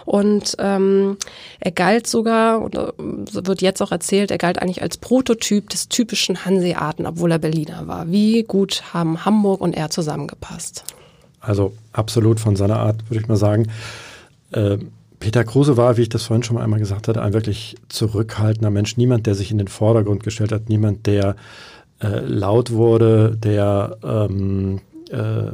und 0.05 0.57
ähm, 0.59 1.17
er 1.61 1.71
galt 1.71 2.07
sogar, 2.07 2.61
und 2.61 2.75
äh, 2.75 2.93
wird 2.99 3.63
jetzt 3.63 3.81
auch 3.81 3.93
erzählt, 3.93 4.31
er 4.31 4.39
galt 4.39 4.61
eigentlich 4.61 4.83
als 4.83 4.97
Prototyp 4.97 5.71
des 5.71 5.89
typischen 5.89 6.45
Hanseaten, 6.45 7.07
obwohl 7.07 7.31
er 7.33 7.39
Berliner 7.39 7.87
war. 7.87 8.11
Wie 8.11 8.43
gut 8.43 8.83
haben 8.93 9.25
Hamburg 9.25 9.61
und 9.61 9.75
er 9.75 9.91
zusammengepasst? 9.91 10.85
Also 11.41 11.73
absolut 11.93 12.41
von 12.41 12.57
seiner 12.57 12.79
Art, 12.81 13.09
würde 13.09 13.23
ich 13.23 13.29
mal 13.29 13.37
sagen. 13.37 13.69
Äh, 14.53 14.79
Peter 15.21 15.45
Kruse 15.45 15.77
war, 15.77 15.97
wie 15.97 16.03
ich 16.03 16.09
das 16.09 16.25
vorhin 16.25 16.43
schon 16.43 16.57
mal 16.57 16.65
einmal 16.65 16.81
gesagt 16.81 17.09
hatte, 17.09 17.23
ein 17.23 17.33
wirklich 17.33 17.77
zurückhaltender 17.89 18.71
Mensch. 18.71 18.97
Niemand, 18.97 19.27
der 19.27 19.35
sich 19.35 19.51
in 19.51 19.59
den 19.59 19.69
Vordergrund 19.69 20.23
gestellt 20.23 20.53
hat, 20.53 20.69
niemand, 20.69 21.07
der 21.07 21.37
äh, 22.03 22.21
laut 22.21 22.73
wurde, 22.73 23.37
der 23.37 23.97
ähm, 24.03 24.81
äh, 25.15 25.53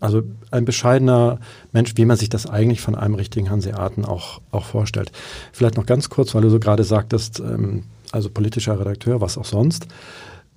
also 0.00 0.22
ein 0.50 0.64
bescheidener 0.64 1.38
Mensch, 1.70 1.92
wie 1.94 2.04
man 2.04 2.16
sich 2.16 2.28
das 2.28 2.46
eigentlich 2.46 2.80
von 2.80 2.96
einem 2.96 3.14
richtigen 3.14 3.50
Hanseaten 3.50 4.04
auch, 4.04 4.40
auch 4.50 4.64
vorstellt. 4.64 5.12
Vielleicht 5.52 5.76
noch 5.76 5.86
ganz 5.86 6.10
kurz, 6.10 6.34
weil 6.34 6.42
du 6.42 6.50
so 6.50 6.58
gerade 6.58 6.82
sagtest, 6.82 7.38
ähm, 7.38 7.84
also 8.10 8.28
politischer 8.28 8.78
Redakteur, 8.78 9.20
was 9.20 9.38
auch 9.38 9.44
sonst. 9.44 9.86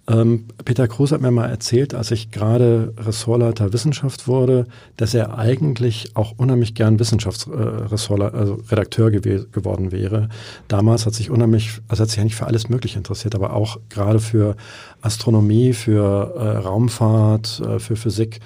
Ähm, 0.07 0.45
Peter 0.63 0.87
Kruse 0.87 1.15
hat 1.15 1.21
mir 1.21 1.31
mal 1.31 1.49
erzählt, 1.49 1.95
als 1.95 2.11
ich 2.11 2.29
gerade 2.29 2.93
Ressortleiter 2.97 3.73
Wissenschaft 3.73 4.27
wurde, 4.27 4.67
dass 4.97 5.15
er 5.15 5.37
eigentlich 5.37 6.15
auch 6.15 6.33
unheimlich 6.37 6.75
gern 6.75 6.99
Wissenschaftsressortleiter, 6.99 8.35
äh, 8.35 8.39
also 8.39 8.59
Redakteur 8.69 9.09
gew 9.09 9.45
geworden 9.51 9.91
wäre. 9.91 10.29
Damals 10.67 11.07
hat 11.07 11.15
sich 11.15 11.31
unheimlich, 11.31 11.81
also 11.87 12.03
hat 12.03 12.09
sich 12.09 12.19
eigentlich 12.19 12.35
für 12.35 12.45
alles 12.45 12.69
Mögliche 12.69 12.97
interessiert, 12.97 13.33
aber 13.33 13.53
auch 13.53 13.77
gerade 13.89 14.19
für 14.19 14.55
Astronomie, 15.01 15.73
für 15.73 16.35
äh, 16.35 16.57
Raumfahrt, 16.57 17.61
äh, 17.61 17.79
für 17.79 17.95
Physik. 17.95 18.41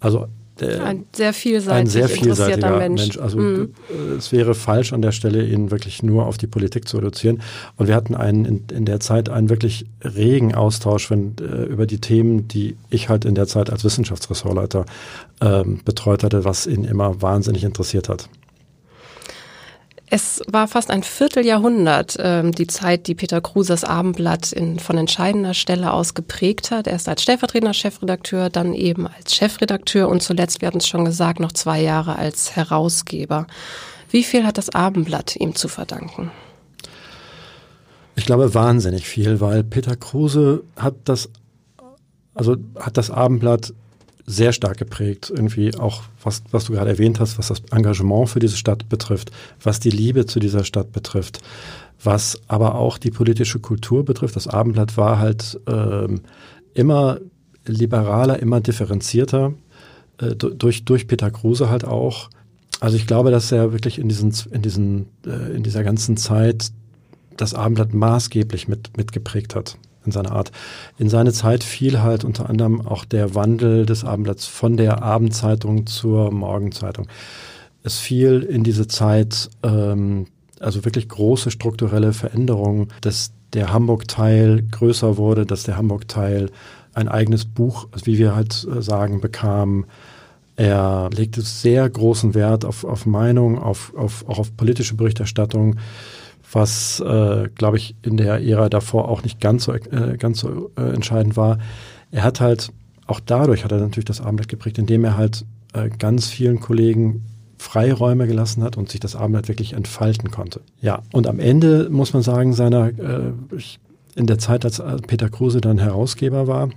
Also 0.00 0.28
Ein 0.62 1.06
sehr 1.12 1.32
vielseitig 1.32 1.80
ein 1.80 1.86
sehr 1.86 2.10
interessierter 2.10 2.78
Mensch. 2.78 3.00
Mensch. 3.02 3.18
Also 3.18 3.38
Mhm. 3.38 3.74
äh, 3.90 4.14
es 4.16 4.32
wäre 4.32 4.54
falsch 4.54 4.92
an 4.92 5.02
der 5.02 5.12
Stelle, 5.12 5.44
ihn 5.46 5.70
wirklich 5.70 6.02
nur 6.02 6.26
auf 6.26 6.38
die 6.38 6.46
Politik 6.46 6.88
zu 6.88 6.98
reduzieren. 6.98 7.42
Und 7.76 7.88
wir 7.88 7.94
hatten 7.94 8.14
einen 8.14 8.44
in, 8.44 8.64
in 8.72 8.84
der 8.84 9.00
Zeit 9.00 9.28
einen 9.28 9.48
wirklich 9.48 9.86
regen 10.02 10.54
Austausch 10.54 11.10
wenn, 11.10 11.34
äh, 11.40 11.64
über 11.64 11.86
die 11.86 11.98
Themen, 11.98 12.48
die 12.48 12.76
ich 12.90 13.08
halt 13.08 13.24
in 13.24 13.34
der 13.34 13.46
Zeit 13.46 13.70
als 13.70 13.84
Wissenschaftsressortleiter 13.84 14.84
ähm, 15.40 15.80
betreut 15.84 16.24
hatte, 16.24 16.44
was 16.44 16.66
ihn 16.66 16.84
immer 16.84 17.22
wahnsinnig 17.22 17.64
interessiert 17.64 18.08
hat. 18.08 18.28
Es 20.12 20.42
war 20.48 20.66
fast 20.66 20.90
ein 20.90 21.04
Vierteljahrhundert 21.04 22.16
ähm, 22.18 22.50
die 22.50 22.66
Zeit, 22.66 23.06
die 23.06 23.14
Peter 23.14 23.40
Krusers 23.40 23.84
Abendblatt 23.84 24.50
in, 24.50 24.80
von 24.80 24.98
entscheidender 24.98 25.54
Stelle 25.54 25.92
aus 25.92 26.14
geprägt 26.14 26.72
hat. 26.72 26.88
Erst 26.88 27.08
als 27.08 27.22
stellvertretender 27.22 27.74
Chefredakteur, 27.74 28.50
dann 28.50 28.74
eben 28.74 29.06
als 29.06 29.36
Chefredakteur 29.36 30.08
und 30.08 30.20
zuletzt, 30.20 30.60
wir 30.60 30.66
hatten 30.66 30.78
es 30.78 30.88
schon 30.88 31.04
gesagt, 31.04 31.38
noch 31.38 31.52
zwei 31.52 31.80
Jahre 31.80 32.16
als 32.16 32.56
Herausgeber. 32.56 33.46
Wie 34.10 34.24
viel 34.24 34.44
hat 34.44 34.58
das 34.58 34.70
Abendblatt 34.70 35.36
ihm 35.36 35.54
zu 35.54 35.68
verdanken? 35.68 36.32
Ich 38.16 38.26
glaube 38.26 38.52
wahnsinnig 38.52 39.06
viel, 39.06 39.40
weil 39.40 39.62
Peter 39.62 39.94
Kruse 39.94 40.64
hat 40.74 40.96
das, 41.04 41.30
also 42.34 42.56
hat 42.76 42.96
das 42.96 43.12
Abendblatt 43.12 43.72
sehr 44.30 44.52
stark 44.52 44.78
geprägt. 44.78 45.30
Irgendwie 45.34 45.74
auch, 45.74 46.02
was, 46.22 46.42
was 46.50 46.64
du 46.64 46.72
gerade 46.72 46.90
erwähnt 46.90 47.20
hast, 47.20 47.38
was 47.38 47.48
das 47.48 47.62
Engagement 47.72 48.28
für 48.28 48.38
diese 48.38 48.56
Stadt 48.56 48.88
betrifft, 48.88 49.30
was 49.62 49.80
die 49.80 49.90
Liebe 49.90 50.26
zu 50.26 50.38
dieser 50.38 50.64
Stadt 50.64 50.92
betrifft, 50.92 51.40
was 52.02 52.40
aber 52.46 52.76
auch 52.76 52.98
die 52.98 53.10
politische 53.10 53.58
Kultur 53.58 54.04
betrifft. 54.04 54.36
Das 54.36 54.46
Abendblatt 54.46 54.96
war 54.96 55.18
halt 55.18 55.60
ähm, 55.66 56.20
immer 56.74 57.18
liberaler, 57.66 58.38
immer 58.38 58.60
differenzierter. 58.60 59.52
äh, 60.18 60.36
durch, 60.36 60.84
durch 60.84 61.06
Peter 61.06 61.30
Kruse 61.30 61.68
halt 61.68 61.84
auch. 61.84 62.30
Also 62.78 62.96
ich 62.96 63.06
glaube, 63.06 63.30
dass 63.30 63.52
er 63.52 63.72
wirklich 63.72 63.98
in 63.98 64.08
diesen, 64.08 64.32
in 64.52 64.62
diesen, 64.62 65.06
äh, 65.26 65.54
in 65.54 65.62
dieser 65.62 65.82
ganzen 65.82 66.16
Zeit 66.16 66.70
das 67.36 67.54
Abendblatt 67.54 67.94
maßgeblich 67.94 68.68
mit, 68.68 68.96
mitgeprägt 68.96 69.54
hat 69.54 69.76
in 70.04 70.12
seiner 70.12 70.32
Art. 70.32 70.50
In 70.98 71.08
seine 71.08 71.32
Zeit 71.32 71.64
fiel 71.64 72.00
halt 72.00 72.24
unter 72.24 72.48
anderem 72.48 72.86
auch 72.86 73.04
der 73.04 73.34
Wandel 73.34 73.86
des 73.86 74.04
Abendblatts 74.04 74.46
von 74.46 74.76
der 74.76 75.02
Abendzeitung 75.02 75.86
zur 75.86 76.30
Morgenzeitung. 76.30 77.06
Es 77.82 77.98
fiel 77.98 78.42
in 78.42 78.64
diese 78.64 78.86
Zeit 78.88 79.50
ähm, 79.62 80.26
also 80.60 80.84
wirklich 80.84 81.08
große 81.08 81.50
strukturelle 81.50 82.12
Veränderungen, 82.12 82.88
dass 83.00 83.32
der 83.54 83.72
Hamburg-Teil 83.72 84.62
größer 84.70 85.16
wurde, 85.16 85.46
dass 85.46 85.64
der 85.64 85.76
Hamburg-Teil 85.76 86.50
ein 86.92 87.08
eigenes 87.08 87.44
Buch, 87.44 87.88
wie 88.04 88.18
wir 88.18 88.34
halt 88.34 88.66
äh, 88.70 88.82
sagen, 88.82 89.20
bekam. 89.20 89.86
Er 90.56 91.08
legte 91.12 91.40
sehr 91.40 91.88
großen 91.88 92.34
Wert 92.34 92.64
auf, 92.64 92.84
auf 92.84 93.06
Meinung, 93.06 93.58
auf, 93.58 93.94
auf, 93.96 94.28
auch 94.28 94.38
auf 94.38 94.56
politische 94.56 94.94
Berichterstattung 94.94 95.76
was, 96.52 97.00
äh, 97.00 97.48
glaube 97.54 97.76
ich, 97.76 97.94
in 98.02 98.16
der 98.16 98.42
Ära 98.42 98.68
davor 98.68 99.08
auch 99.08 99.22
nicht 99.22 99.40
ganz 99.40 99.64
so, 99.64 99.72
äh, 99.72 100.16
ganz 100.18 100.40
so 100.40 100.70
äh, 100.76 100.94
entscheidend 100.94 101.36
war. 101.36 101.58
Er 102.10 102.24
hat 102.24 102.40
halt, 102.40 102.72
auch 103.06 103.20
dadurch 103.20 103.64
hat 103.64 103.72
er 103.72 103.78
natürlich 103.78 104.04
das 104.04 104.20
Abendblatt 104.20 104.48
geprägt, 104.48 104.78
indem 104.78 105.04
er 105.04 105.16
halt 105.16 105.44
äh, 105.72 105.88
ganz 105.88 106.28
vielen 106.28 106.60
Kollegen 106.60 107.26
Freiräume 107.58 108.26
gelassen 108.26 108.62
hat 108.62 108.76
und 108.76 108.90
sich 108.90 109.00
das 109.00 109.14
Abendblatt 109.14 109.48
wirklich 109.48 109.74
entfalten 109.74 110.30
konnte. 110.30 110.60
Ja, 110.80 111.02
und 111.12 111.26
am 111.26 111.38
Ende 111.38 111.88
muss 111.90 112.12
man 112.12 112.22
sagen, 112.22 112.52
seiner, 112.52 112.88
äh, 112.88 113.32
in 114.14 114.26
der 114.26 114.38
Zeit, 114.38 114.64
als 114.64 114.78
äh, 114.78 114.96
Peter 115.06 115.28
Kruse 115.28 115.60
dann 115.60 115.78
Herausgeber 115.78 116.46
war, 116.46 116.70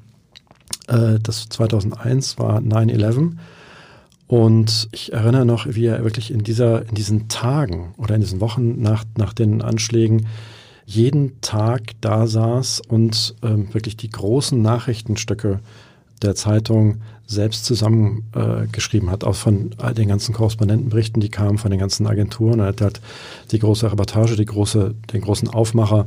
das 0.85 1.47
2001 1.47 2.37
war 2.39 2.57
9-11, 2.59 3.37
und 4.33 4.89
ich 4.91 5.13
erinnere 5.13 5.45
noch, 5.45 5.67
wie 5.69 5.85
er 5.85 6.03
wirklich 6.03 6.31
in 6.31 6.43
dieser, 6.43 6.89
in 6.89 6.95
diesen 6.95 7.27
Tagen 7.27 7.93
oder 7.97 8.15
in 8.15 8.21
diesen 8.21 8.41
Wochen 8.41 8.81
nach, 8.81 9.03
nach 9.15 9.31
den 9.31 9.61
Anschlägen 9.61 10.25
jeden 10.87 11.39
Tag 11.41 11.91
da 12.01 12.25
saß 12.25 12.81
und 12.87 13.35
ähm, 13.43 13.71
wirklich 13.75 13.95
die 13.95 14.09
großen 14.09 14.59
Nachrichtenstücke 14.59 15.59
der 16.23 16.33
Zeitung 16.33 17.03
selbst 17.27 17.65
zusammengeschrieben 17.65 19.07
äh, 19.07 19.11
hat, 19.11 19.23
auch 19.23 19.35
von 19.35 19.75
all 19.77 19.93
den 19.93 20.07
ganzen 20.07 20.33
Korrespondentenberichten, 20.33 21.21
die 21.21 21.29
kamen 21.29 21.59
von 21.59 21.69
den 21.69 21.79
ganzen 21.79 22.07
Agenturen. 22.07 22.59
Er 22.59 22.65
hat 22.65 22.81
halt 22.81 23.01
die 23.51 23.59
große 23.59 23.91
Reportage, 23.91 24.35
die 24.35 24.45
große, 24.45 24.95
den 25.13 25.21
großen 25.21 25.47
Aufmacher 25.47 26.05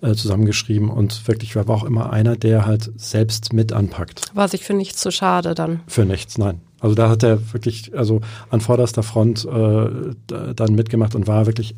äh, 0.00 0.14
zusammengeschrieben 0.14 0.88
und 0.88 1.28
wirklich 1.28 1.54
war 1.56 1.68
auch 1.68 1.84
immer 1.84 2.10
einer, 2.10 2.36
der 2.36 2.64
halt 2.64 2.90
selbst 2.96 3.52
mit 3.52 3.74
anpackt. 3.74 4.30
War 4.32 4.48
sich 4.48 4.64
für 4.64 4.72
nichts 4.72 5.02
zu 5.02 5.10
schade 5.10 5.54
dann? 5.54 5.80
Für 5.86 6.06
nichts, 6.06 6.38
nein. 6.38 6.62
Also 6.80 6.94
da 6.94 7.08
hat 7.08 7.22
er 7.22 7.52
wirklich, 7.52 7.96
also 7.96 8.20
an 8.50 8.60
vorderster 8.60 9.02
Front 9.02 9.44
äh, 9.46 10.54
dann 10.54 10.74
mitgemacht 10.74 11.14
und 11.14 11.26
war 11.26 11.46
wirklich 11.46 11.74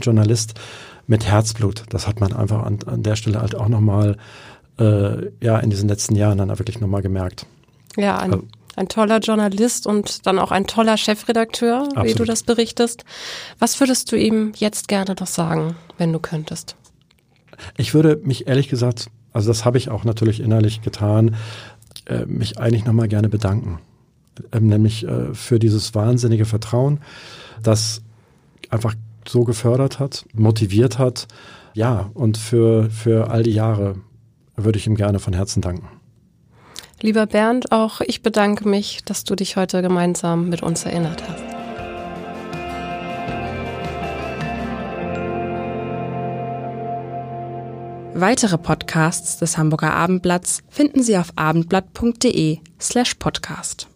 Journalist 0.00 0.54
mit 1.06 1.26
Herzblut. 1.26 1.84
Das 1.88 2.06
hat 2.06 2.20
man 2.20 2.32
einfach 2.32 2.62
an, 2.62 2.78
an 2.86 3.02
der 3.02 3.16
Stelle 3.16 3.40
halt 3.40 3.54
auch 3.54 3.68
nochmal, 3.68 4.16
äh, 4.78 5.30
ja, 5.40 5.58
in 5.58 5.70
diesen 5.70 5.88
letzten 5.88 6.16
Jahren 6.16 6.38
dann 6.38 6.48
wirklich 6.58 6.80
nochmal 6.80 7.02
gemerkt. 7.02 7.46
Ja, 7.96 8.18
ein, 8.18 8.32
also, 8.32 8.46
ein 8.76 8.88
toller 8.88 9.18
Journalist 9.18 9.86
und 9.86 10.26
dann 10.26 10.38
auch 10.38 10.50
ein 10.50 10.66
toller 10.66 10.96
Chefredakteur, 10.96 11.82
absolut. 11.82 12.06
wie 12.06 12.14
du 12.14 12.24
das 12.24 12.42
berichtest. 12.42 13.04
Was 13.58 13.80
würdest 13.80 14.12
du 14.12 14.16
ihm 14.16 14.52
jetzt 14.56 14.88
gerne 14.88 15.14
noch 15.18 15.26
sagen, 15.26 15.76
wenn 15.98 16.12
du 16.12 16.18
könntest? 16.18 16.76
Ich 17.76 17.94
würde 17.94 18.20
mich 18.22 18.48
ehrlich 18.48 18.68
gesagt, 18.68 19.08
also 19.32 19.48
das 19.48 19.64
habe 19.64 19.78
ich 19.78 19.88
auch 19.88 20.04
natürlich 20.04 20.40
innerlich 20.40 20.82
getan, 20.82 21.36
äh, 22.06 22.26
mich 22.26 22.58
eigentlich 22.58 22.84
nochmal 22.84 23.08
gerne 23.08 23.28
bedanken 23.28 23.78
ähm, 24.52 24.66
nämlich 24.66 25.06
äh, 25.06 25.34
für 25.34 25.58
dieses 25.58 25.94
wahnsinnige 25.94 26.44
Vertrauen, 26.44 27.00
das 27.62 28.02
einfach 28.70 28.94
so 29.26 29.44
gefördert 29.44 29.98
hat, 29.98 30.24
motiviert 30.32 30.98
hat. 30.98 31.28
Ja, 31.74 32.10
und 32.14 32.38
für, 32.38 32.90
für 32.90 33.30
all 33.30 33.42
die 33.42 33.52
Jahre 33.52 33.96
würde 34.56 34.78
ich 34.78 34.86
ihm 34.86 34.96
gerne 34.96 35.18
von 35.18 35.32
Herzen 35.32 35.62
danken. 35.62 35.88
Lieber 37.00 37.26
Bernd, 37.26 37.72
auch 37.72 38.00
ich 38.00 38.22
bedanke 38.22 38.68
mich, 38.68 39.02
dass 39.04 39.24
du 39.24 39.34
dich 39.34 39.56
heute 39.56 39.82
gemeinsam 39.82 40.48
mit 40.48 40.62
uns 40.62 40.84
erinnert 40.84 41.22
hast. 41.28 41.42
Weitere 48.14 48.58
Podcasts 48.58 49.38
des 49.38 49.58
Hamburger 49.58 49.94
Abendblatts 49.94 50.62
finden 50.68 51.02
Sie 51.02 51.16
auf 51.16 51.32
abendblatt.de 51.34 52.58
slash 52.78 53.14
podcast. 53.14 53.88